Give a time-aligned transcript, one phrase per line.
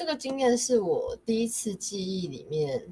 [0.00, 2.90] 这个经验是我第一次记忆里面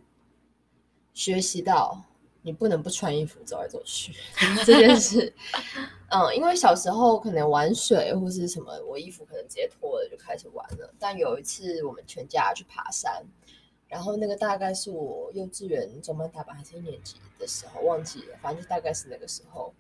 [1.15, 1.99] 学习到，
[2.43, 4.13] 你不能不穿衣服走来走去
[4.67, 5.33] 这件事。
[6.11, 10.93] 嗯，因为小时候可能玩水或是什么，我衣服可能直接脱了就开始玩了。
[10.99, 13.25] 但有一次我们全家去爬山，
[13.87, 19.73] 然后那个大概是我幼稚园中班大班还是一年级的时候，忘记了，反正就大概是那个时候。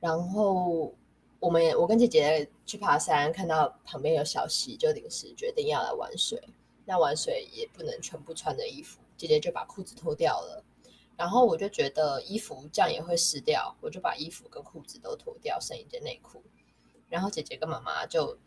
[0.00, 0.94] 然后
[1.38, 6.42] 我们也我跟姐姐去爬山，看到旁边有小溪，就临时决定要来玩水。
[6.84, 10.64] 那玩水也不能全部穿着衣服，姐姐就把裤子脱掉了。
[11.16, 16.42] 然后我就觉得衣服这样也会湿掉，我就把衣服跟裤子都脱掉，剩一件内裤。
[17.08, 18.38] 然后姐姐跟妈妈就，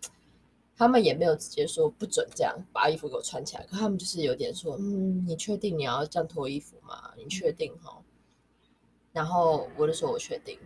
[0.76, 7.12] 他们也没有直接说不准这样把衣服给我穿起来，可他们就是有点说，嗯，你确定你要这样脱衣服吗？
[7.18, 8.02] 你确定哈？
[9.12, 10.58] 然后我就说我确定。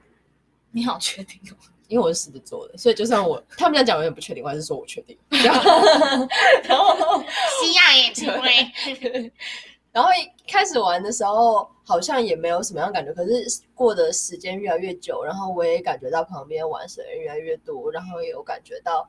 [0.71, 1.55] 你好确定哦？
[1.87, 5.17] 因为我是狮子座的，所以就算我他们这样讲我也不确定，我还是说我确定。
[5.29, 5.53] 然
[6.77, 7.21] 后
[7.61, 9.31] 西亚 也成为。
[9.91, 13.13] 然后一开始玩的时候，好像也没有什么样感觉。
[13.13, 19.07] 可是过的时间越来越久，然后我也感觉到旁边玩水的人越来越多，然后也有感觉到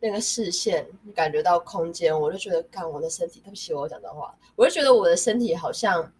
[0.00, 6.12] 那个视线，感觉到空间，我就觉得，看我的身体，对不起，我讲脏话，我就觉得我的身体好像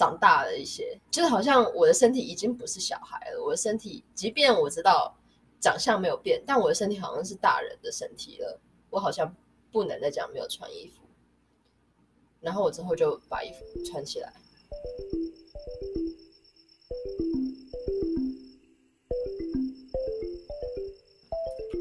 [0.00, 3.42] 长大了一些，就是好像我的身体已经不是小孩了。
[3.44, 5.14] 我的身体，即便我知道
[5.60, 8.58] 长相没有变，但我的身体好像是大人的身体了。
[8.88, 9.30] 我好像
[9.70, 11.02] 不能再讲没有穿衣服。
[12.40, 14.32] 然后我之后就把衣服穿起来。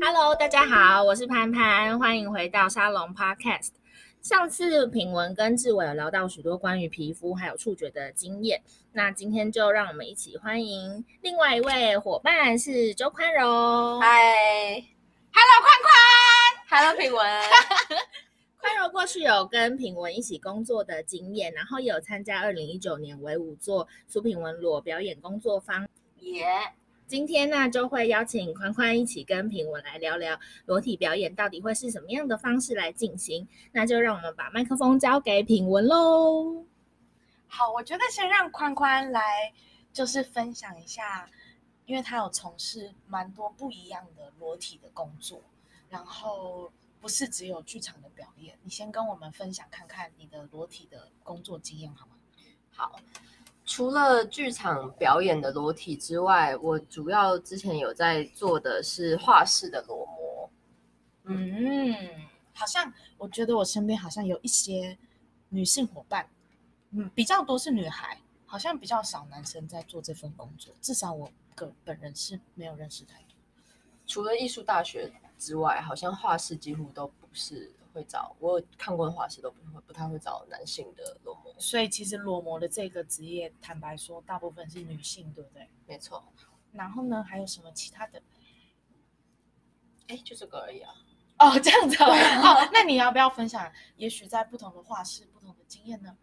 [0.02, 3.79] Hello，大家好，我是潘潘，欢迎回到沙龙 Podcast。
[4.30, 14.00] 上次品文跟志伟有聊到许多关于皮肤还有触觉的经验，那今天就让我们一起欢迎另外一位伙伴，是周宽柔。
[14.00, 15.92] Hi，Hello，宽宽
[16.70, 17.26] ，Hello，品文。
[18.62, 25.90] 宽柔过去有跟品文一起工作的经验，然后也有参加二零一九年为五座苏品文裸表演工作坊。
[26.20, 26.79] 耶！Yeah.
[27.10, 33.48] 今天呢，就会邀请宽宽一起跟品文来聊聊裸体表演到底会是什么样的方式来进行。
[33.72, 36.64] 那就让我们把麦克风交给品文喽。
[37.48, 39.52] 好，我觉得先让宽宽来
[39.92, 41.28] 就是分享一下，
[41.88, 45.42] 因为他有从事蛮多不一样的裸体的工作，
[45.90, 46.72] 然后。
[47.02, 52.12] 不是只有剧场的表演，你先跟我们分享看看你的裸体的工作经验好吗？
[52.72, 53.00] 好，
[53.70, 60.50] 除了剧场表演的裸体之外，我主要之前有在做的是画室的裸模。
[61.26, 61.96] 嗯，
[62.52, 64.98] 好像我觉得我身边好像有一些
[65.50, 66.28] 女性伙伴，
[66.90, 70.74] 嗯，比较多是女孩，好像比较少男生在做这份工作。
[70.82, 73.36] 至少我个本人是没有认识太多，
[74.08, 85.70] 除了艺术大学之外，好像画室几乎都不是会找，我有看过的画室都不会不太会找男性的裸模，所以其实裸模的这个职业，坦白说，大部分是女性，对不对？
[85.86, 86.24] 没错。
[86.72, 88.22] 然后呢，还有什么其他的？
[90.08, 90.94] 哎，就这个而已啊。
[91.40, 92.02] 哦，这样子。
[92.02, 93.70] 哦，那你要不要分享？
[93.98, 96.16] 也许在不同的画室，不同的经验呢？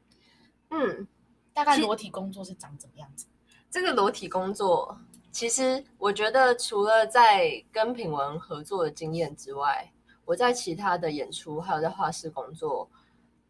[0.70, 1.06] 嗯，
[1.52, 3.26] 大概裸体工作是长怎么样子？
[3.70, 4.98] 这个裸体工作。
[5.32, 9.92] 其实我觉得，除了在跟品文合作的经验之外，
[10.26, 12.86] 我在其他的演出还有在画室工作，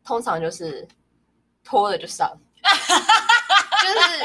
[0.05, 0.87] 通常就是
[1.65, 2.31] 脱了就上，
[2.63, 4.25] 就是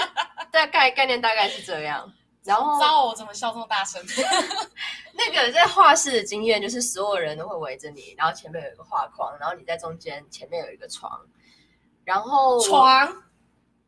[0.52, 2.14] 大概概念大概是这样。
[2.44, 4.04] 然后，知道我怎么笑这么大声？
[5.14, 11.22] 那个在画室的经验就是，所有人都会围着你，然后前面有一个画框，然后你在中间，前面有一个床，
[12.04, 13.24] 然后床。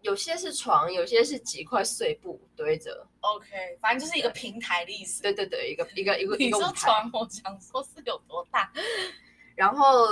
[0.03, 3.08] 有些是床，有些是几块碎布堆着。
[3.22, 5.22] OK，反正就是一个平台的意思。
[5.22, 8.69] 对对对，一个一个一个一个床，我想说是有多大。
[9.56, 10.06] 然后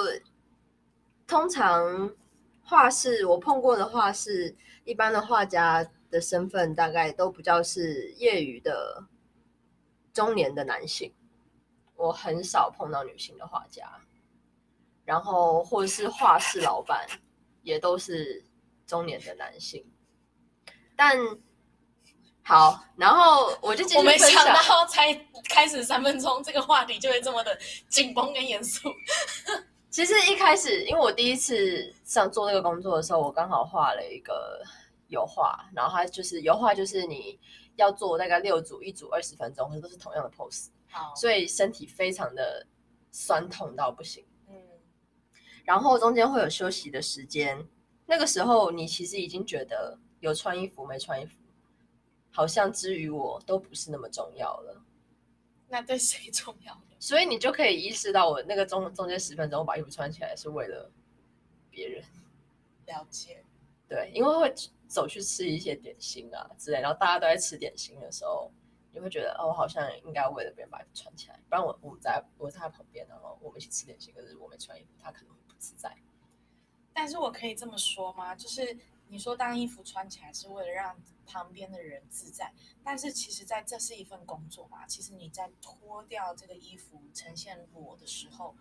[1.28, 2.10] 通常
[2.64, 9.06] 画室我碰过的画室，一般的画家的身份大概都比较是业余的
[10.14, 11.14] 中年的男性，
[11.98, 13.92] 我很少碰到女性的画家。
[15.04, 17.06] 然后或者是画室老板，
[17.62, 18.42] 也都是。
[18.92, 19.90] 中年的男性，
[20.98, 21.18] 但
[22.44, 25.14] 好，然后我就我没想到才
[25.48, 27.58] 开始三分钟，这个话题就会这么的
[27.88, 28.92] 紧绷跟严肃。
[29.90, 34.62] 其实一开始，因为我第一次上做这个工作的时候，我刚好画了一个
[35.08, 37.40] 油画，然后它就是油画，就是你
[37.78, 42.68] 要做大概六组，一组二十分钟，可是都是同样的 pose，好，所以身体非常的
[43.10, 44.26] 酸痛到不行。
[44.50, 44.56] 嗯，
[45.64, 47.66] 然后中间会有休息的时间。
[48.06, 51.40] 那个时候，你其实已经觉得有穿衣服没穿衣服，
[52.32, 54.84] 好像之于我都不是那么重要了。
[55.68, 56.96] 那对谁重要呢？
[57.00, 60.92] 所以你就可以意识到，我那个中中间十分钟我把衣服穿起来是为了
[61.70, 62.04] 别人。
[62.86, 63.44] 了解。
[63.88, 64.54] 对，因为会
[64.88, 68.52] 走去吃一些点心啊之类，然后大家都在吃点心的时候，
[68.92, 75.94] 你会觉得哦，我好像应该为了别人把衣服穿起来，不然我我们在我在他旁边，然后我们一起吃点心，可是我没穿衣服，他可能会不自在。
[76.94, 78.36] 但是我可以这么说吗？
[78.36, 78.78] 就是。
[79.14, 82.50] 你说当衣服穿起来是为了让旁边的人自在，
[82.82, 84.88] 但是其实在这是一份工作嘛。
[84.88, 88.56] 其实你在脱掉这个衣服呈现裸的时候，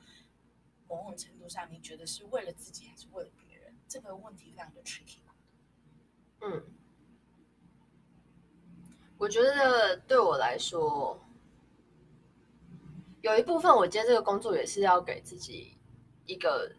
[0.88, 3.73] 某种程度上你觉得是为了自己还是为了别人？
[3.87, 5.21] 这个问题非常的 tricky。
[6.41, 6.65] 嗯，
[9.19, 11.17] 我觉得对我来说，
[13.21, 15.79] 有一部分我接这个工作也是要给自己
[16.27, 16.75] 一个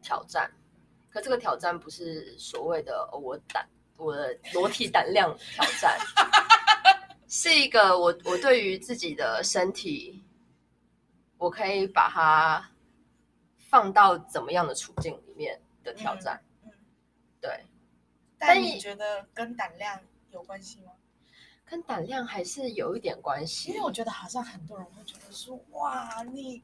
[0.00, 0.48] 挑战。
[1.10, 5.98] 可这个挑战不是所谓的我胆我的裸体胆量挑战，
[7.28, 10.24] 是一个我我对于自己的身体，
[11.36, 12.70] 我可以把它
[13.56, 16.40] 放到怎么样的处境里面的挑战。
[16.64, 16.78] 嗯，嗯
[17.40, 17.64] 对。
[18.38, 20.92] 但你觉得跟胆量有关系吗？
[21.66, 26.62] 跟胆量还是有一点关系，因为我觉得好像很多人会觉得说，哇，你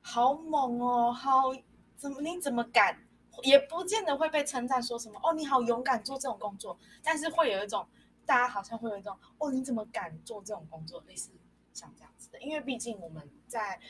[0.00, 1.52] 好猛哦，好
[1.96, 2.98] 怎么你怎么敢？
[3.42, 7.86] 也不见得会被称赞，说什么哦，你好勇敢做这种工作，但是会有一种
[8.26, 11.30] 大家好像会有一种哦，你怎么敢做这种工作，类似
[11.72, 12.40] 像这样子的。
[12.40, 13.80] 因为毕竟我们在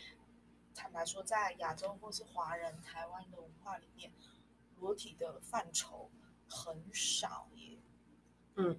[0.75, 4.13] 坦白说，在亚洲或是华人台湾的文化里面，
[4.79, 6.11] 裸体的范畴
[6.49, 7.79] 很少耶。
[8.57, 8.79] 嗯，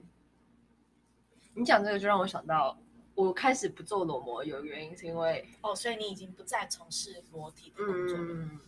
[1.54, 2.78] 你讲这个就让我想到，
[3.16, 8.24] 我开始不做裸模有原因是因为哦，所以你已经不再从事裸体的工作了。
[8.34, 8.60] 嗯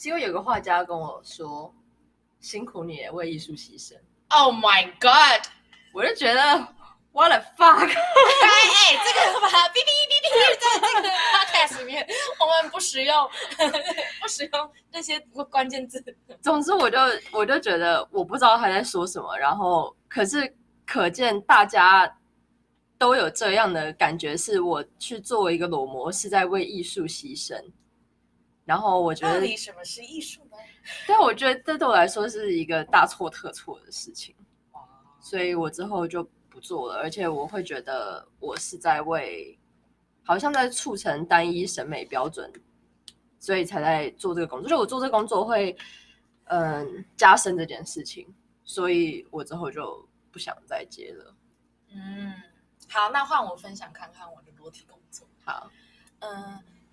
[0.00, 1.70] 是因为有个画家跟我说
[2.40, 3.94] ：“辛苦你为艺术牺牲。”
[4.32, 5.46] Oh my god！
[5.92, 6.40] 我就觉得
[7.12, 7.86] What the fuck！
[7.86, 10.26] 哎哎，这个把哔哔哔哔
[10.58, 12.08] 在这个 podcast 里面，
[12.40, 13.28] 我们不使用，
[14.22, 15.20] 不使用那些
[15.50, 16.02] 关键字。
[16.40, 16.98] 总之，我就
[17.30, 20.56] 我就觉得我不知道他在说什么，然后可是
[20.86, 22.10] 可见大家
[22.96, 27.62] 都有这样的感觉，是我去做一个裸模是在为艺术牺牲。
[28.70, 30.56] 然后我觉得，到底什么是艺术呢？
[31.08, 34.32] 但我觉得这对我来说是一个大错特错的事情，
[35.20, 37.00] 所以我之后就不做了。
[37.00, 39.58] 而且我会觉得我是在为，
[40.22, 42.48] 好像在促成单一审美标准，
[43.40, 44.70] 所以才在做这个工作。
[44.70, 45.76] 就我做这个工作会，
[46.44, 48.32] 嗯，加深这件事情，
[48.62, 51.34] 所以我之后就不想再接了。
[51.92, 52.32] 嗯，
[52.88, 55.26] 好，那换我分享看看我的裸体工作。
[55.44, 55.79] 好，嗯。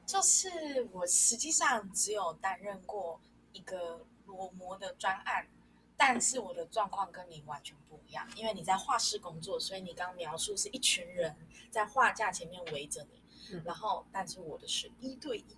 [0.07, 3.19] 就是我实际上只有担任过
[3.51, 5.45] 一个裸模的专案，
[5.97, 11.35] 但是我的状况跟你完全不一样，因为你在画室工作，所以你刚描述是一群人
[11.69, 13.21] 在画架前面围着你，
[13.51, 15.57] 嗯、然后但是我的是一对一，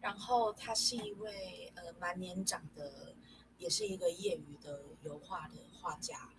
[0.00, 3.14] 然后他是一位呃蛮年长的，
[3.58, 6.30] 也是一个业余的油画的画家，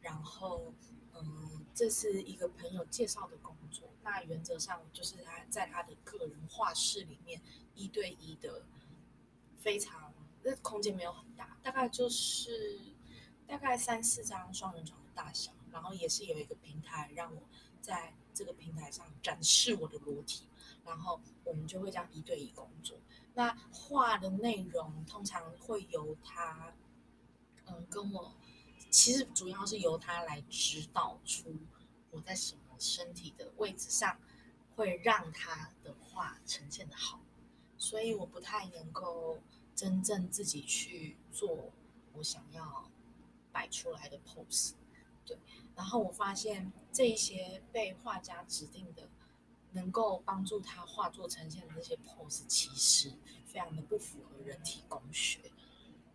[0.00, 0.72] 然后
[1.12, 3.88] 嗯，这是一个朋友介绍的工作。
[4.02, 7.40] 那原则上就是他在他的个人画室里面
[7.74, 8.62] 一对一的，
[9.58, 10.12] 非常
[10.42, 12.80] 那空间没有很大，大概就是
[13.46, 17.42] 大概三四张双人床的大小，然后也是有一个平台让我
[17.80, 20.48] 在这个平台上展示我的裸体，
[20.84, 22.98] 然后我们就会这样一对一工作。
[23.34, 26.74] 那画的内容通常会由他，
[27.66, 28.34] 嗯，跟我
[28.90, 31.54] 其实主要是由他来指导出
[32.10, 32.61] 我在什么。
[32.82, 34.18] 身体的位置上
[34.74, 37.20] 会让他的画呈现的好，
[37.78, 39.40] 所以我不太能够
[39.74, 41.70] 真正自己去做
[42.14, 42.90] 我想要
[43.52, 44.72] 摆出来的 pose。
[45.24, 45.38] 对，
[45.76, 49.08] 然后我发现这一些被画家指定的，
[49.70, 53.12] 能够帮助他画作呈现的那些 pose，其实
[53.46, 55.52] 非常的不符合人体工学，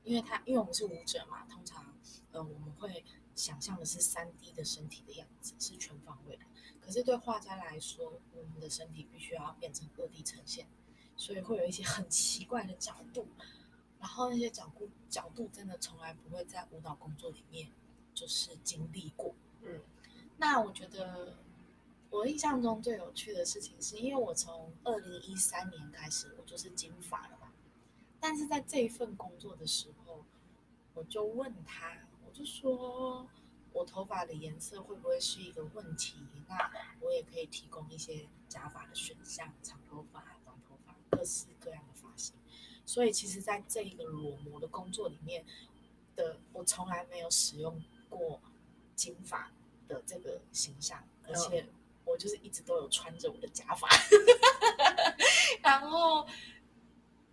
[0.03, 1.95] 因为他因为我们是舞者嘛，通常
[2.31, 6.43] 呃我们会想象的是三 D 的身体的样子，是全方位的。
[6.87, 10.65] 可是对画家来说，我们的身体必须要变成二 D 呈现，
[11.17, 13.27] 所以会有一些很奇怪的角度，
[13.99, 17.69] 然后那些角度角度真的从来不会在舞蹈工作里面
[18.13, 19.35] 就是经历过。
[19.63, 19.81] 嗯，
[20.37, 21.35] 那我觉得
[22.09, 27.51] 我印象中最有趣的事情是，因为我从二零一三年开始我就是金发了嘛，
[28.17, 30.23] 但是在这一份工作的时候，
[30.93, 33.27] 我就问他，我就说。
[33.77, 36.15] 我头发的颜色会不会是一个问题？
[36.49, 42.33] 那我也可以提供一些假发的选项，长头发、短头发，各式各样的发型。
[42.87, 45.45] 所以，其实，在这一个裸模的工作里面
[46.15, 47.79] 的，我从来没有使用
[48.09, 48.39] 过
[48.95, 49.51] 金发
[49.87, 51.67] 的这个形象，而且
[52.03, 53.87] 我就是一直都有穿着我的假发，
[55.61, 56.25] 然后，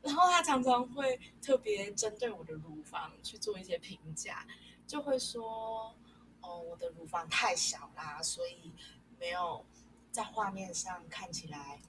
[0.02, 4.46] 然后他常常会特别针对我的乳房去做一些评价，
[4.86, 5.94] 就会说，
[6.44, 8.72] 哦，我的乳房太小啦，所以
[9.18, 9.64] 没有
[10.10, 11.80] 在画面上看起来，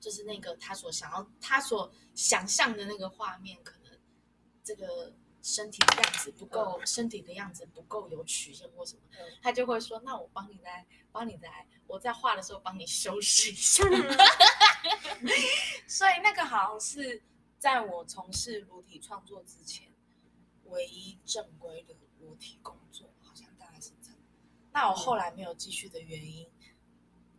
[0.00, 3.98] 就是那个他所想要、他所想象的那个画面，可能
[4.62, 5.12] 这个。
[5.46, 13.84] 身体的样子不够，嗯、身体的样子不够有曲线或什么，嗯、他就会说：“那我帮你来，帮你来，我在画的时候帮你修饰一下。
[13.86, 13.92] 嗯”
[15.86, 17.22] 所以那个好像是
[17.58, 19.92] 在我从事裸体创作之前，
[20.64, 22.74] 唯一正规的裸体工。
[24.74, 26.74] 那我后来没有继续的原因，嗯、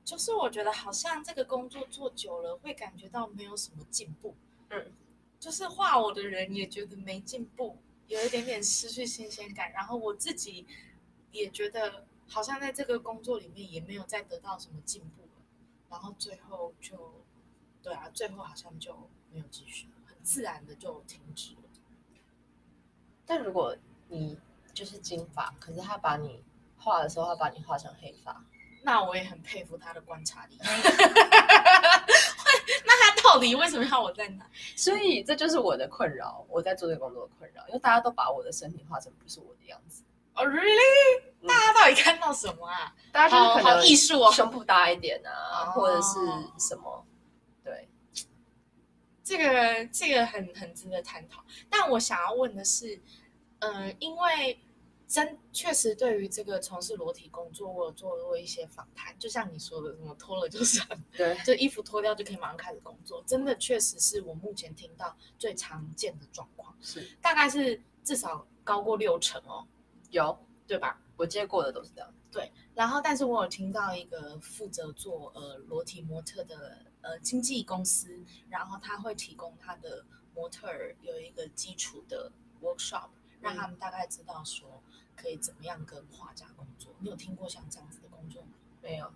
[0.03, 4.33] 就是我觉得好像这个工作做久了，会感觉到没有什么进步。
[4.69, 4.91] 嗯，
[5.39, 7.77] 就是画我的人也觉得没进步。
[8.07, 10.65] 有一点点失去新鲜感，然后我自己
[11.31, 15.41] 也觉得好像在这个工作里面也没有再得到什么进步了，
[15.89, 17.13] 然后最后就，
[17.81, 18.95] 对啊，最后好像就
[19.31, 21.61] 没有继续，很自然的就停止了。
[23.25, 23.75] 但如果
[24.07, 24.37] 你
[24.71, 26.43] 就是金发，可是他把你
[26.85, 28.39] 画的时候，他把你画成黑发，
[28.83, 30.59] 那我也很佩服他的观察力。
[32.85, 34.45] 那他到底为什么要我在哪？
[34.75, 40.03] 所以这就是我的困扰，我在做这个工作的困扰，因为大家都把我的身体画成不是我的样子。
[40.35, 42.93] 哦、oh,，really？、嗯、大家到底看到什么啊？
[43.11, 46.19] 大家就是可能艺术哦，胸部大一点啊，或者是
[46.59, 47.03] 什么？
[47.63, 47.89] 对，
[49.23, 51.43] 这个这个很很值得探讨。
[51.67, 53.01] 但我想要问的是，
[53.59, 54.59] 嗯、呃，因为。
[55.07, 59.17] 真确实，对于这个从事裸体工作，我有做过一些访谈。
[59.19, 63.23] 就像你说的，什么脱了就算，对，就衣服脱掉就可以马上开始工作。
[63.27, 69.67] 真的，确实是我目前听到最常见的状况，是大概是至少高过六成哦，
[70.09, 70.99] 有对吧？
[71.17, 72.11] 我接过的都是这样。
[72.31, 78.19] 对，然后但是我有听到一个负责做呃裸体模特的呃经纪公司，
[78.49, 82.31] 然后他会提供他的模特儿有一个基础的
[82.61, 83.09] workshop，
[83.39, 84.81] 让他们大概知道说。
[85.15, 86.93] 可以怎么样跟画家工作？
[86.99, 88.49] 你有听过像这样子的工作吗？
[88.81, 89.11] 没有，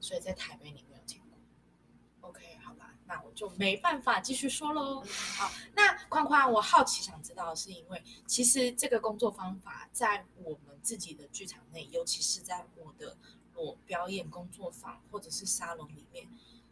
[0.00, 2.28] 所以在台北你没有听过。
[2.28, 5.04] OK，好吧，那我就没办法继续说喽。
[5.36, 13.16] 好，那宽宽，我好奇想知道是，因为其实这个工作方法在我们自己的剧场内，尤其是在我的
[13.52, 16.26] 裸表演工作坊或者是沙龙里面，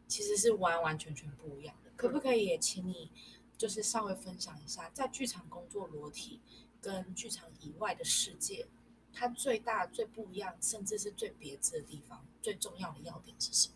[0.09, 1.91] 其实是完完全全不一样的。
[1.97, 3.11] 可不可以也请你
[3.57, 6.41] 就是稍微分享一下，在剧场工作裸体？
[6.83, 8.67] 跟剧场以外的世界，
[9.15, 13.75] 它最大、最不一样，甚至是最别致的地方，最重要的要点是什么？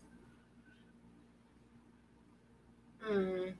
[2.99, 3.57] 嗯，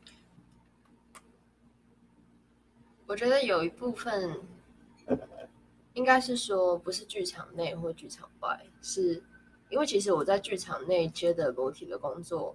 [3.06, 4.42] 我觉得有一部分
[5.94, 9.24] 应该是说，不是剧场内或剧场外，是
[9.70, 12.54] 因为其实我在剧场内接的裸体的工作，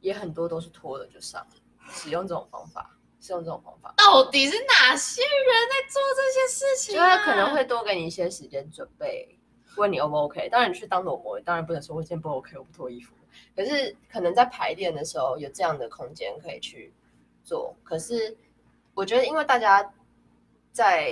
[0.00, 1.44] 也很多都是脱了就上，
[1.88, 2.96] 使用这种方法。
[3.24, 7.00] 是用这种方法，到底是哪些人在做这些事情？
[7.00, 7.16] 啊？
[7.16, 9.38] 就他可能会多给你一些时间准备，
[9.78, 10.46] 问你 O 不 OK。
[10.50, 13.14] 当然你去当裸模，当然不能说我今天不 OK，我不脱衣服。
[13.56, 16.92] 可是可能在排练的时候有这样的空间可以去
[17.42, 17.74] 做。
[17.82, 18.36] 可是
[18.92, 19.90] 我觉得，因为大家
[20.70, 21.10] 在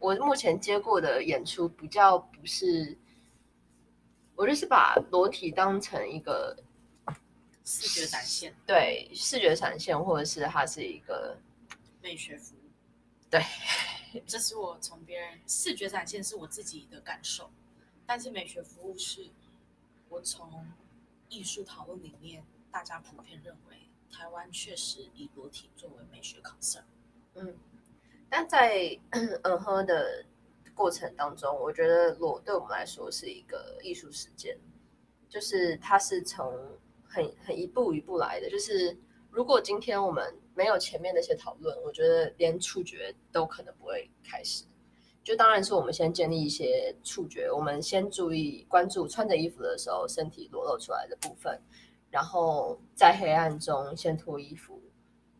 [0.00, 2.98] 我目前接过的演出比较不是，
[4.34, 6.56] 我就是把裸体当成一个。
[7.68, 11.36] 视觉展现，对，视觉展现，或者是它是一个
[12.00, 12.70] 美学服务，
[13.28, 13.42] 对，
[14.24, 17.50] 这是我从别人视觉展现是我自己的感受，
[18.06, 19.28] 但是美学服务是
[20.08, 20.64] 我从
[21.28, 23.76] 艺术讨论里面，大家普遍认为
[24.12, 26.84] 台湾确实以裸体作为美学 concern，
[27.34, 27.52] 嗯，
[28.30, 28.96] 但在
[29.42, 30.24] 嗯哼的
[30.72, 34.56] 过程当中，我觉得裸对我们来说是一个艺术实践，
[35.28, 36.78] 就是它是从。
[37.08, 38.96] 很很一步一步来的，就是
[39.30, 44.64] 如果今天我们没有前面那些讨论，我觉得连触觉都可能不会开始。
[45.22, 51.60] 就当然是我们先建立一些触觉，我们先注意关注穿着衣服的时候身体裸露出来的部分，
[52.10, 54.80] 然后在黑暗中先脱衣服，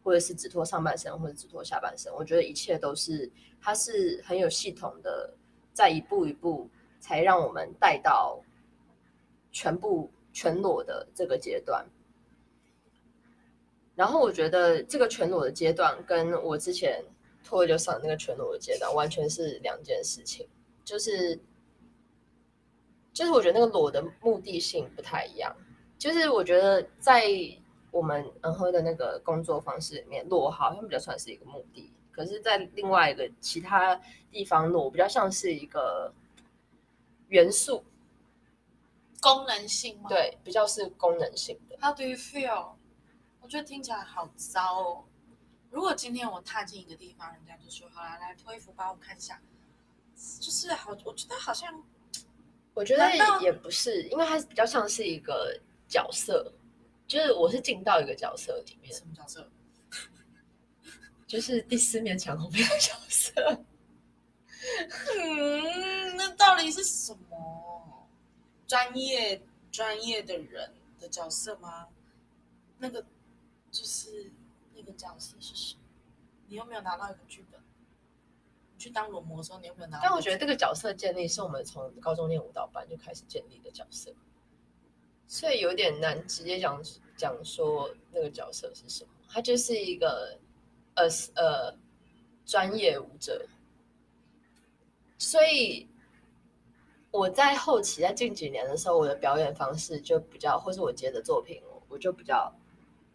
[0.03, 2.13] 或者是只脱上半身，或者只脱下半身。
[2.15, 3.31] 我觉得一切都是
[3.61, 5.33] 它是很有系统的，
[5.73, 6.69] 在一步一步
[6.99, 8.41] 才让我们带到
[9.53, 10.11] 全部。
[10.37, 11.87] 全裸的这个阶段，
[13.95, 17.03] 然后我觉得这个全裸的阶段跟我之前
[17.43, 20.47] 脱了就上那个全裸的阶段完全是两件事情，
[20.85, 21.41] 就是
[23.15, 25.57] 就是我觉得那个裸的目的性不太一样，
[25.97, 27.25] 就是我觉得在
[27.91, 33.99] 我们嗯哼的那个工作方式里面，裸好像比较算是一个目的，可是，在另外一个其他
[34.31, 36.13] 地方，裸比较像是一个
[37.29, 37.83] 元素。
[39.21, 40.09] 功能性吗？
[40.09, 41.77] 对，比较是功能性的。
[41.81, 42.73] How do you feel？
[43.41, 45.05] 我觉得听起来好糟哦。
[45.71, 49.41] 如果今天我踏进一个地方，人家就说：“好啦，来脱衣服，帮我看一下。”
[50.41, 51.85] 就是好，我觉得好像，
[52.73, 53.11] 我觉得
[53.43, 56.53] 也不是，因为它比较像是一个角色，
[57.07, 58.93] 就是我是进到一个角色里面。
[58.93, 59.51] 什么角色？
[61.27, 63.33] 就是第四面墙后面的角色。
[65.19, 67.96] 嗯，那到底是什么？
[68.67, 71.89] 专业专业的人的角色吗？
[72.79, 73.05] 那个
[73.71, 74.31] 就是
[74.75, 75.81] 那个角色是什么？
[76.49, 77.61] 你有没有拿到一个剧本？
[78.73, 80.03] 你去当裸模的时候，你有没有拿到？
[80.05, 84.13] 但我觉得这个角色建立是我们从高中练舞蹈班就开始建立的角色，
[85.27, 86.83] 所以有点难直接讲
[87.17, 89.11] 讲说那个角色是什么。
[89.29, 90.39] 他就是一个
[90.95, 91.77] 呃呃
[92.45, 93.47] 专业舞者。
[95.19, 95.89] 所以
[97.17, 102.53] 我在后期，在近几年的时候，我的表演方式就比较，或是我接的作品，我就比较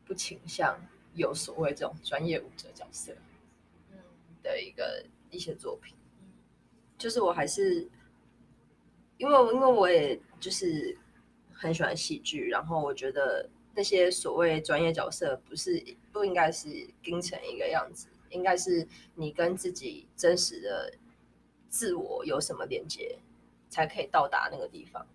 [0.05, 0.75] 不倾向
[1.13, 3.13] 有所谓这种专业舞者角色，
[3.91, 3.97] 嗯
[4.41, 5.95] 的一个一些作品，
[6.97, 7.89] 就是我还是
[9.17, 10.97] 因为因为我也就是
[11.53, 16.67] 很喜欢戏剧，然后我觉得那些所谓专业角色不是不应该是
[17.03, 20.93] 盯成一个样子，应该是你跟自己真实的。
[21.73, 23.17] 自我有什么连接，
[23.71, 25.07] 才可以到达那个地方？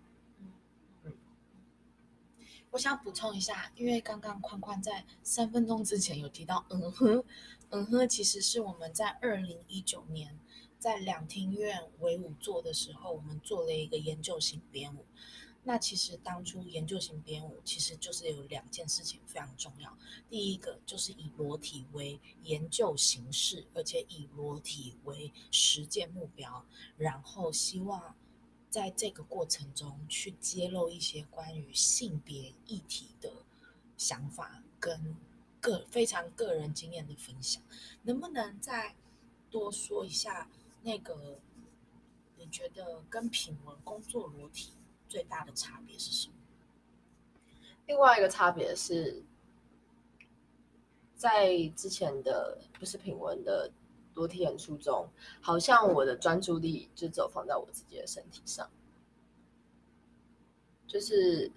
[1.04, 1.12] 嗯，
[2.72, 7.25] 我想补充一下，因为刚刚宽宽在三分钟之前有提到，嗯哼，
[7.70, 10.36] 嗯哼，其实是我们在二零一九年
[10.78, 15.04] 在两厅院为舞做的时候，我们做了一个研究型编舞。
[15.68, 19.92] 那其实当初研究型编舞其实就是有两件事情非常重要。
[20.30, 26.64] 第一个就是以裸体为研究形式，而且以裸体为实践目标，
[26.96, 28.14] 然后希望
[28.76, 33.33] 在这个过程中去揭露一些关于性别议题的
[33.97, 35.16] 想法跟
[35.62, 37.62] 个非常个人经验的分享。
[38.02, 38.95] 能不能再
[39.50, 40.47] 多说一下
[40.83, 41.40] 那个？
[42.36, 44.75] 你觉得跟品文工作裸体？
[45.08, 46.34] 最大的差别是什么？
[47.86, 49.25] 另外一个差别是，
[51.17, 53.73] 在之前的不是品文的
[54.17, 55.09] 裸体演出中，
[55.41, 58.69] 好像我的专注力就只有放在我自己的身体上，
[60.89, 61.49] 就是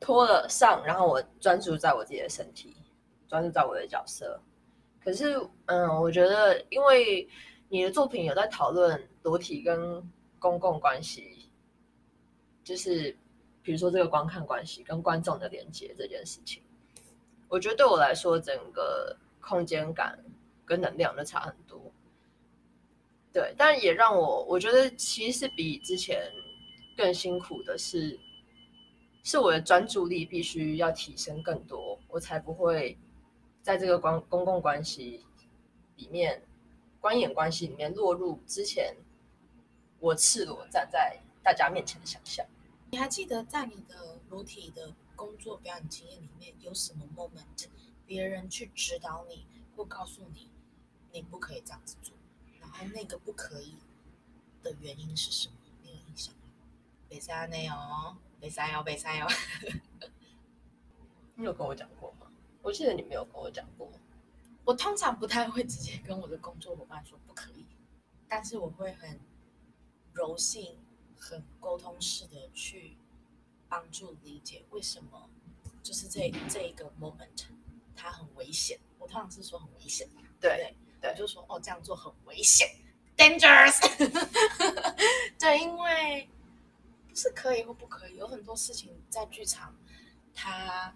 [0.00, 2.74] 脱了上，然后我专注在我自己的身体，
[3.28, 4.40] 专注在我的角色。
[5.04, 7.28] 可是，嗯，我觉得，因为
[7.68, 10.02] 你的作品有在讨论裸体跟
[10.40, 11.48] 公共关系。
[12.64, 13.16] 就是，
[13.62, 16.62] 比如说这个观看关系跟观众的连接这件事情，
[17.48, 20.18] 我觉得对我来说，整个空间感
[20.66, 21.80] 跟能量都差很多。
[23.32, 26.32] 对，但也让我我觉得其实比之前
[26.96, 28.18] 更辛苦的是，
[29.22, 32.98] 是我的专注力必须要提升更多，我才不会
[33.62, 35.24] 在这个关公共关系
[35.96, 36.42] 里面、
[37.00, 38.96] 观演关系里面落入之前
[40.00, 42.44] 我赤裸站在大家面前的想象。
[42.90, 47.68] 你还记得在你的裸体的工作表演经验里面有什么 moment，
[48.06, 50.50] 别人去指导你或告诉你
[51.12, 52.16] 你不可以这样子做，
[52.72, 53.74] 然后那个不可以
[54.62, 55.54] 的原因是什么？
[55.82, 56.40] 你有印象吗？
[57.08, 59.26] 北塞内哦，北塞哦，北塞哦。
[61.34, 62.30] 你有跟我讲过吗？
[62.62, 63.90] 我记得你没有跟我讲过。
[64.64, 67.64] 我通常不太会直接跟我的工作伙伴说不可以，
[68.28, 69.18] 但是我会很
[70.12, 70.76] 柔性。
[71.20, 72.96] 很沟通式的去
[73.68, 75.28] 帮助理解为什么，
[75.82, 77.46] 就是这这一个 moment
[77.96, 78.78] 它很危险。
[79.00, 80.08] 我通常是说很危险，
[80.40, 82.68] 对对，对，就说哦这样做很危险
[83.16, 83.78] ，dangerous。
[85.38, 86.28] 对，因为
[87.14, 89.74] 是可以或不可以，有很多事情在剧场，
[90.34, 90.94] 他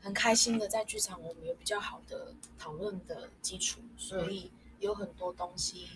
[0.00, 5.88] 很开心的在剧场，我们有比较好的讨论的基础，所以有很多东西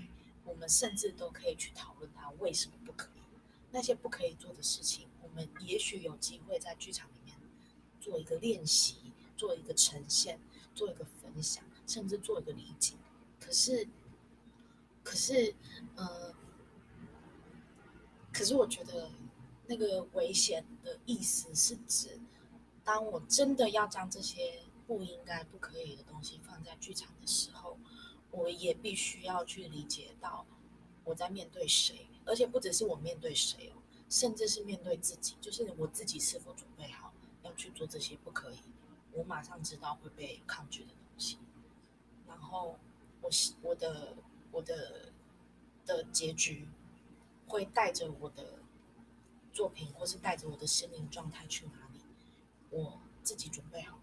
[0.44, 3.20] 我们甚至都可以去讨论它为什么不可以。
[3.70, 7.36] 那些不可以做的事情，我们也许有机会在剧场里面
[8.00, 8.96] 做一个练习，
[9.36, 10.38] 做一个呈现，
[10.74, 12.94] 做一个分享，甚至做一个理解。
[13.44, 13.86] 可是，
[15.02, 15.54] 可是，
[15.96, 16.34] 呃，
[18.32, 19.10] 可是我觉得
[19.66, 22.18] 那个危险的意思是指，
[22.82, 27.76] 当我真的要将这些不应该、不可以的东西放在剧场的时候，
[28.30, 30.46] 我也必须要去理解到
[31.04, 32.06] 我在面对谁。
[32.24, 38.58] 而且不只是我面对谁哦，甚至是面对自己，就是我自己是否准备好要去做这些不可以，
[39.12, 41.38] 我马上知道会被抗拒的东西。
[42.26, 42.78] 然后
[43.24, 43.30] 我
[43.62, 44.14] 我的
[44.52, 45.10] 我的
[45.86, 46.68] 的结局
[47.48, 48.58] 会带着我的
[49.50, 52.00] 作品，或是带着我的心灵状态去哪里，
[52.68, 54.02] 我自己准备好了。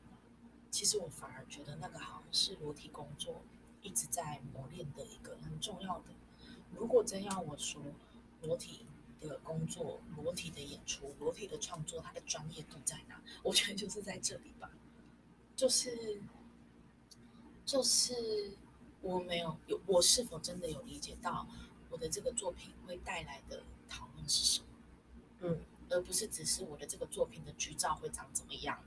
[0.71, 3.43] 其实我反而觉得那个好像是裸体工作
[3.83, 6.05] 一直在磨练的一个很重要的。
[6.73, 7.79] 如果真要我说，
[8.41, 8.87] 裸体
[9.19, 13.21] 的工作、裸体的演出、裸体的创作，它的专业度在哪？
[13.43, 14.71] 我觉得就是在这里吧。
[15.55, 16.21] 就是，
[17.65, 18.57] 就是
[19.01, 21.47] 我没有有，我是否真的有理解到
[21.89, 24.65] 我的这个作品会带来的讨论是什么？
[25.41, 25.59] 嗯，
[25.89, 28.81] 而不是只是我的这个作品的剧照会长怎么样。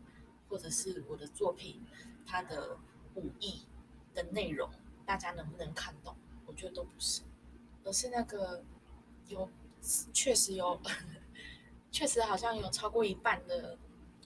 [0.47, 1.83] 或者是我的作品，
[2.25, 2.77] 它的
[3.15, 3.67] 武艺
[4.15, 4.71] 的内容，
[5.05, 6.15] 大家能不能看懂？
[6.47, 7.23] 我觉得都不是，
[7.83, 8.63] 而是那个
[9.27, 9.51] 有
[10.13, 10.81] 确实有，
[11.91, 13.77] 确实好像有超过一半的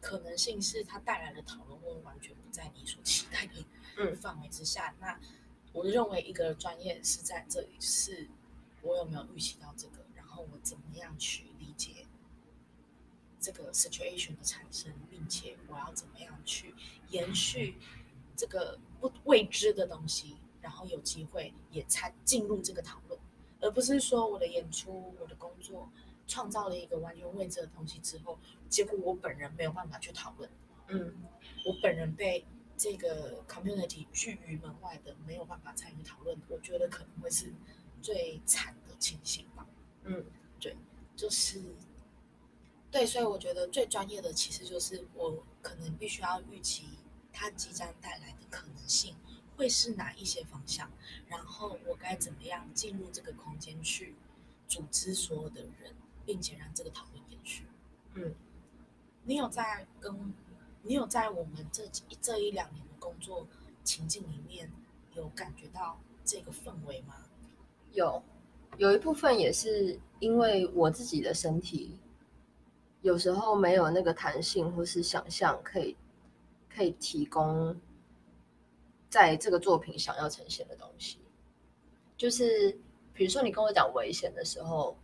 [0.03, 4.91] 可能性是它带来的讨论会完全不在你所期待的范围之下。
[4.91, 5.21] 嗯、那
[5.79, 8.27] 我认为一个专业是在这里，是
[8.83, 12.05] 我有没有预期到这个，然后我怎么样去理解。
[13.39, 16.75] 这个 situation 的产生，并且我要怎么样去
[17.11, 17.77] 延续
[18.37, 23.21] 这个不未知的东西，然后有机会也参进入这个讨论，
[23.61, 25.89] 而不是说我的演出、我的工作
[26.27, 28.37] 创造了一个完全未知的东西之后，
[28.69, 30.51] 结果我本人没有办法去讨论。
[30.89, 31.15] 嗯，
[31.65, 32.45] 我本人被
[32.79, 37.53] 这个 community 拒于门外的，没有办法参与讨论，我觉得可能会是
[38.01, 39.67] 最惨的情形吧。
[40.05, 40.25] 嗯，
[40.59, 40.75] 对，
[41.15, 41.61] 就是。
[42.91, 46.89] 对，所以我觉得最专业的其实就是我可能必须要预期
[47.31, 49.15] 它即将带来的可能性
[49.59, 50.91] 会是哪一些方向，
[51.27, 54.15] 然后我该怎么样进入这个空间去
[54.67, 57.67] 组织所有的人，并且让这个讨论延续。
[58.15, 58.35] 嗯，
[59.25, 60.33] 你有在跟，
[60.89, 63.47] 你有在我们这几这一两年的工作
[63.85, 64.73] 情境里面
[65.15, 67.15] 有感觉到这个氛围吗？
[67.93, 68.23] 有，
[68.79, 71.99] 有一部分也是因为我自己的身体。
[73.03, 75.95] 有时候没有那个弹性或是想象，可以
[76.75, 77.79] 可以提供
[79.11, 81.19] 在这个作品想要呈现的东西。
[82.17, 82.73] 就是
[83.13, 84.97] 比如说你跟我讲危险的时候，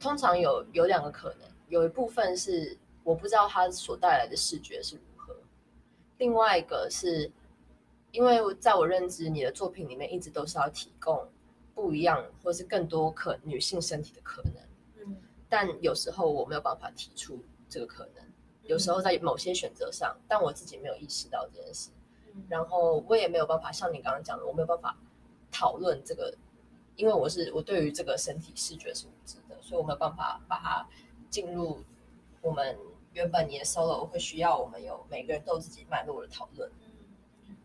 [0.00, 5.36] 通常有有两个可能，有一部分是我不知道它所带来的视觉是如何，
[6.18, 7.30] 另外一个是
[8.10, 11.28] 因为在我认知，你的作品里面一直都是要提供
[11.74, 14.54] 不一样或是更多可女性身体的可能。
[15.04, 15.16] 嗯。
[15.48, 17.38] 但有时候我没有办法提出
[17.68, 18.24] 这个可能，
[18.62, 21.90] 有时候在某些选择上，但我自己没有意识到这件事，
[22.48, 24.96] 然后我也没有办法像你刚刚讲的，我没有办法
[25.52, 26.34] 讨论这个，
[26.96, 30.88] 因为我是我对于这个身体视觉是无知的，所以我没有办法把它
[31.28, 31.84] 进入
[32.40, 32.78] 我们
[33.14, 36.70] 原本你的 solo 会需要我们有每个人都有自己脉络的讨论，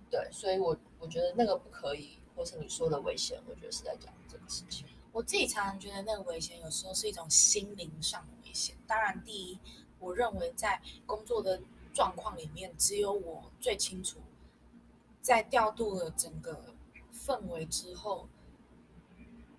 [0.09, 4.85] 对，所以我我觉得那个不可以，或是你说的危险，我觉得是在讲这个事情。
[5.11, 8.75] 我自己常常觉得那个危险，有时候是一种心灵上的危险。
[8.85, 9.59] 当然，第一，
[9.97, 11.59] 我认为在工作的
[11.93, 14.19] 状况里面，只有我最清楚，
[15.19, 16.75] 在调度了整个
[17.11, 18.29] 氛围之后，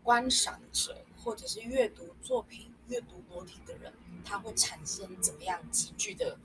[0.04, 3.90] 观赏者或者是阅读作品、阅读裸体的人，
[4.22, 6.38] 他会产生怎么样急剧的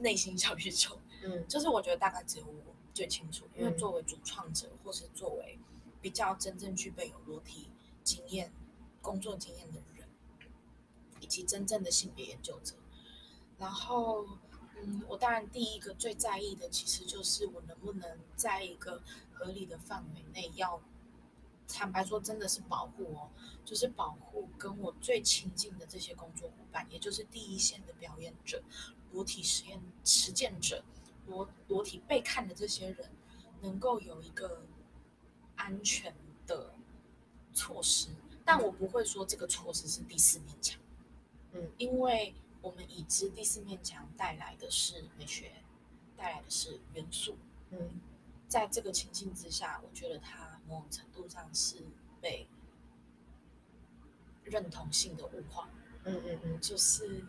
[0.00, 1.00] 内心小宇宙。
[1.24, 5.58] 嗯，就是我觉得大概只有我最清楚，因为作为主创者，或是作为
[6.02, 7.70] 比较真正具备有裸体。
[8.04, 8.52] 经验、
[9.00, 10.08] 工作经验的人，
[11.20, 12.74] 以及真正的性别研究者。
[13.56, 14.26] 然后，
[14.76, 20.82] 嗯，我当然第一个最在意的，其实就是我能不能在一个合理的范围内，要
[21.68, 23.30] 坦白说，真的是保护哦，
[23.64, 28.62] 就是保护跟我最亲近的这些工作伙伴，也就是第一线的表演者、
[29.10, 30.84] 裸体实验实践者、
[31.26, 33.10] 裸裸体被看的这些人，
[33.60, 34.64] 能够有一个
[35.56, 36.14] 安全
[36.46, 36.74] 的。
[37.54, 38.08] 措施，
[38.46, 40.80] 但我不会说这个措施是第四面墙，
[41.50, 45.52] 嗯，因为我们已知第四面墙带来的是美学，
[46.16, 47.36] 带来的是元素，
[47.68, 48.00] 嗯，
[48.48, 51.76] 在这个情境之下，我觉得它某种程度上是
[52.20, 52.46] 被
[54.44, 55.68] 认同性的物化，
[56.04, 57.24] 嗯嗯嗯，就是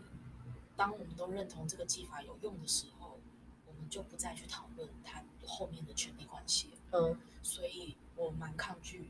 [0.75, 3.19] 当我们都认同这个技法有用的时候，
[3.67, 9.09] 我们就不再去讨论它后面的权利关系，嗯，所以我蛮抗拒。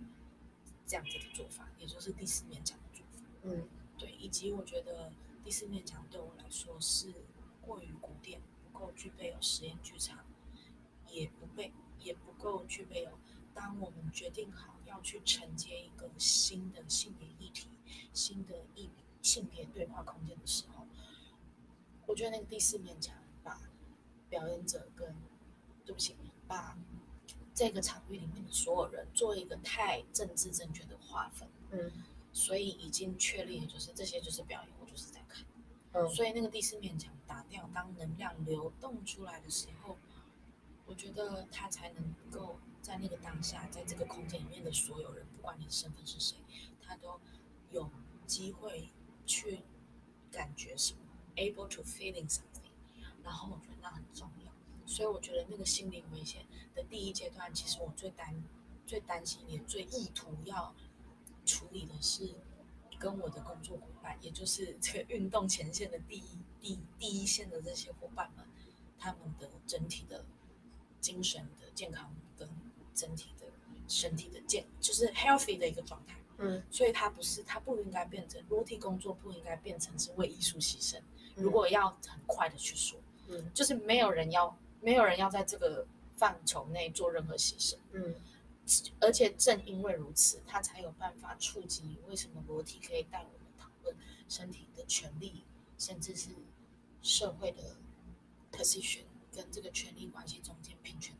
[0.85, 3.23] 这样子的做法，也就是第四面墙的做法。
[3.43, 3.65] 嗯，
[3.97, 7.07] 对，以及我觉得第四面墙对我来说是
[7.61, 10.19] 过于古典，不够具备有实验剧场，
[11.07, 13.11] 也不被也不够具备有。
[13.53, 17.67] 当我们决定好要去承接一个新的性别议题、
[18.13, 18.89] 新的议
[19.21, 20.85] 性别对话空间的时候，
[22.05, 23.61] 我觉得那个第四面墙把
[24.29, 25.15] 表演者跟
[25.85, 26.15] 对不起，
[26.47, 26.77] 把。
[27.55, 31.91] 这个场域里面的所有人做一个太政治正确的划分，嗯，
[32.31, 35.45] 所以已经确立，就是这些就是表演，我就是在看
[35.91, 39.95] 嗯，所以那个第四面墙打掉，当能量流动出来的时候，
[40.87, 46.35] 我觉得它才能够在那个当下，在这个空间里面的所有人，不管你的身份是谁，
[46.81, 47.19] 他都
[47.71, 47.89] 有
[48.27, 48.89] 机会
[49.25, 49.61] 去
[50.29, 50.99] 感觉什么
[51.37, 52.69] ，able to feeling something。
[53.23, 54.51] 然后我觉得那很重要，
[54.85, 58.43] 所以我觉得那个心灵危险的第一阶段，其实我最担
[58.85, 60.75] 最担心也最意图要
[61.45, 62.35] 处理的是。
[62.99, 68.47] 跟我的工作伙伴，也就是这个运动前线的第一、第第一线的这些伙伴们，
[68.97, 70.23] 他们的整体的
[71.01, 72.15] 精神的健康
[72.95, 73.45] 整体的
[73.87, 76.15] 身体的健，就是 healthy 的一个状态。
[76.37, 80.99] 嗯，所以他不是，他不应该变成裸体工作，不应该变成是为艺术牺牲。
[81.35, 85.85] 如果要很快的去说，嗯，就是没有人要，没有人要在这个
[86.17, 87.75] 范畴内做任何牺牲。
[87.91, 88.15] 嗯。
[89.01, 93.93] 而且正因为如此，他才有办法触及为什么裸体可以带我们讨论
[94.29, 95.43] 身体的权利，
[95.77, 96.29] 甚至是
[97.01, 97.75] 社会的
[98.53, 99.01] position
[99.35, 101.13] 跟这个权利关系中间平权。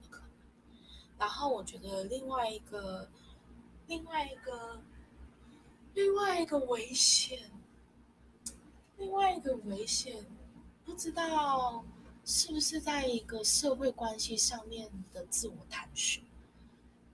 [1.24, 3.10] 然后我觉得另外一个、
[3.88, 4.82] 另外一个、
[5.94, 7.50] 另外一个危险，
[8.98, 10.26] 另外一个危险，
[10.84, 11.86] 不知道
[12.26, 16.22] 是不是在一个社会关系上面的自我探寻。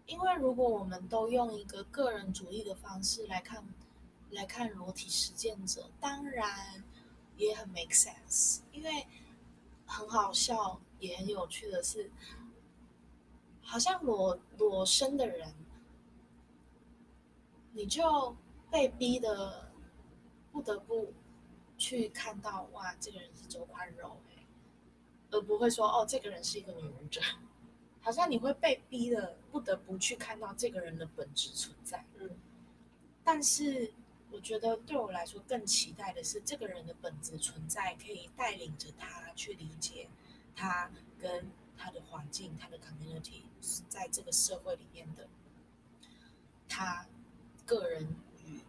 [0.08, 3.64] 因为如果我们都用一个个人主义的方式来看，
[4.32, 6.84] 来看裸体实践者，当然
[7.38, 8.62] 也很 make sense。
[8.72, 9.06] 因为
[9.86, 12.12] 很好笑，也很有趣的是，
[13.70, 15.54] 好像裸裸身的人，
[17.72, 18.36] 你就
[18.72, 19.72] 被逼的
[20.52, 21.14] 不得不
[21.78, 24.18] 去看到，哇，这个人是周宽柔，
[25.30, 27.22] 而不会说，哦，这个人是一个女舞者。
[28.02, 32.28] 好像你会被逼的不得不去看到这个人的本质存在，嗯，
[33.24, 33.94] 但是
[34.32, 40.10] 我觉得对我来说更期待的是这个人的本质存在可以带领着他去理解
[40.56, 40.90] 他
[41.22, 45.28] 跟他的环境、他的 community 是在这个社会里面的
[46.68, 47.08] 他
[47.66, 48.06] 个人
[48.46, 48.60] 与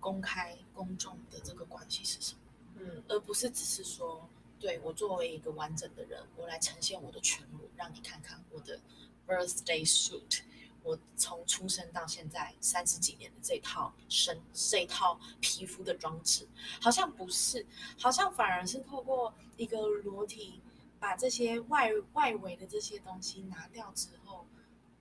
[0.00, 2.40] 公开公众的这个关系是什么，
[2.76, 4.26] 嗯，而不是只是说。
[4.60, 8.80] 对，我作为一个完整的人，我来呈现我的全裸，让你看看我的
[9.26, 10.40] birthday suit。
[10.82, 16.48] 我从出生到现在三十几年的这套身，这套皮肤的装置，
[16.80, 17.66] 好像不是，
[17.98, 20.62] 好像反而是透过一个裸体，
[21.04, 24.46] 把这些外外围的这些东西拿掉之后，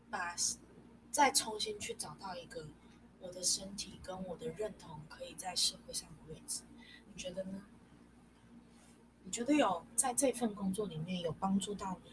[0.09, 0.35] 把
[1.09, 2.67] 再重新去找到一个
[3.21, 6.63] 我的身体跟我的认同可以在社会上的位置。
[7.05, 7.61] 你觉得呢？
[9.23, 12.11] 你觉得有在这份工作里面有帮助到你，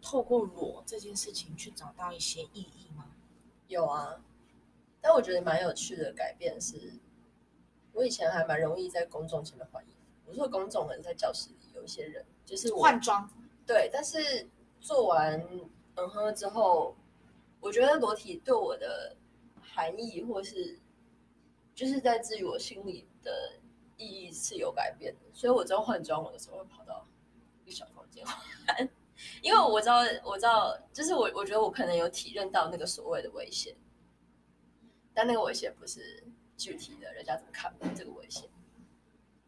[0.00, 3.12] 透过裸这件事情去找到一些意义吗？
[3.68, 4.20] 有啊，
[5.00, 6.94] 但我觉得蛮有趣的改变是，
[7.92, 10.01] 我以前还蛮容易在公众前面换衣服。
[10.32, 13.28] 我说公众人在教室里有一些人就是换装，
[13.66, 14.48] 对，但是
[14.80, 15.38] 做完
[15.96, 16.96] 嗯哼之后，
[17.60, 19.14] 我觉得裸体对我的
[19.60, 20.78] 含义或是
[21.74, 23.60] 就是在治愈我心里的。
[23.98, 27.06] 意义是有改变的，所以我之后换装，我的时候会跑到
[27.62, 28.90] 一个小房间换，
[29.42, 33.76] 因为我知道，我知道，就是我，我觉得我可能有体认到那个所谓的危险，
[35.14, 36.24] 但那个危险不是
[36.56, 38.50] 具体的，人家怎么看这个危险，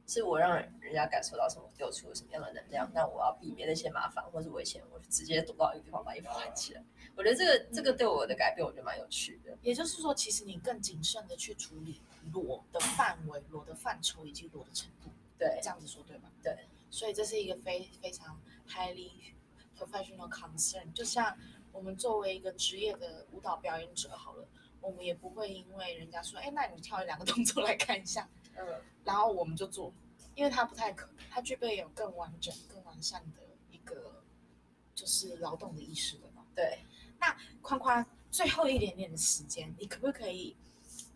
[0.07, 6.83] 是我让人家感受到什么，丢出了什么样的能量，那我要避免那些麻烦或是危险，我就直接躲到一个地方把衣服穿起来。
[7.17, 9.57] 我觉得这个这个对我的改变，我觉得蛮有趣的。
[9.63, 12.01] 也就是说，其实你更谨慎的去处理
[12.33, 15.09] 裸的范围、裸的范畴以及裸的程度。
[15.39, 16.31] 对，这样子说对吗？
[16.43, 16.57] 对。
[16.91, 19.11] 所以这是一个非非常 highly
[19.77, 20.93] professional concern。
[20.93, 21.37] 就像
[21.73, 24.47] 我们作为一个职业的舞蹈表演者，好了，
[24.81, 28.44] 我们也不会因为人家说，哎，那你跳一两个动作来看一下，嗯，
[29.05, 29.93] 然后我们就做，
[30.35, 34.23] 因为它不太可能，它具备有更完整、更完善的一个
[34.95, 36.45] 就是劳动的意识的嘛。
[36.55, 36.79] 对。
[37.21, 40.57] 那宽宽最后一点点的时间，你可不可以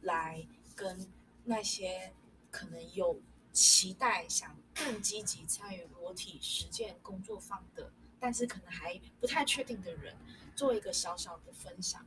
[0.03, 1.07] 来跟
[1.44, 2.12] 那些
[2.51, 3.20] 可能有
[3.53, 10.16] 期待想更积极参与裸体实践工作坊的，但是可能还不太确定的人，
[10.55, 12.07] 做一个小小的分享，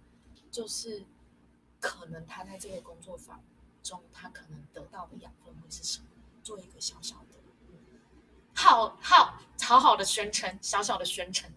[0.50, 1.06] 就是
[1.80, 3.44] 可能他在这个工作坊
[3.84, 6.06] 中，他可能得到的养分会是什么？
[6.44, 7.38] 做一个小小的，
[8.54, 11.52] 好好好好的宣称，小小的宣称，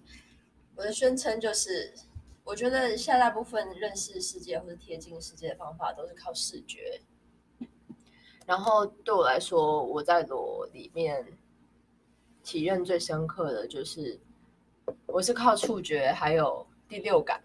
[0.77, 1.93] 我的宣称就是。
[2.47, 7.01] 我觉得现在大部分认识世界或者贴近世界的方法都是靠视觉，
[8.45, 11.27] 然后对我来说，我在裸里面
[12.43, 14.21] 体验最深刻的就是，
[15.07, 17.43] 我是靠触觉还有第六感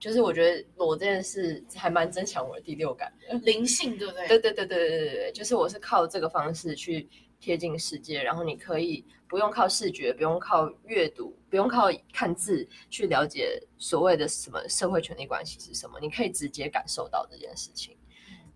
[0.00, 4.26] 就是我觉得裸这件事还蛮增强我的第六感的灵性，对不对？
[4.26, 7.06] 对对对对对对对，就是我是靠这个方式去
[7.38, 17.94] 贴近世界，然后你可以不用靠视觉，不用靠阅读，不用靠看字去了解所谓的什么社会权利关系是什么，你可以直接感受到这件事情。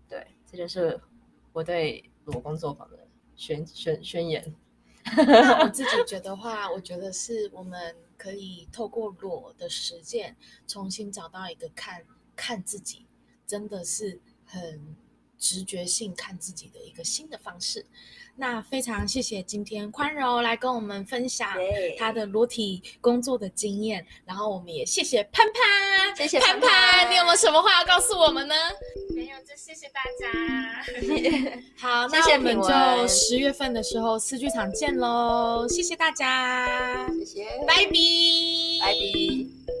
[0.09, 0.99] 对，这就是
[1.53, 2.97] 我对裸工作坊的
[3.35, 4.43] 宣宣宣言。
[5.15, 10.35] 那我自己觉得话， 我觉得是我们可以透过裸的实践，
[10.65, 12.03] 重新找到一个看
[12.35, 13.05] 看自己，
[13.45, 14.95] 真的是很
[15.37, 17.85] 直觉性看自己的一个新的方式。
[18.37, 21.49] 那非常谢谢今天宽柔来跟我们分享
[21.97, 28.55] 他的裸体工作的经验，然后我们也谢谢潘潘，谢谢潘潘，你有没有什么话要告诉我们呢？
[29.15, 30.25] 没有，就谢谢大家。
[31.77, 37.91] 好，那我们就十月份的时候四剧场见喽，谢谢大家，谢谢，拜拜，
[38.81, 39.74] 拜拜。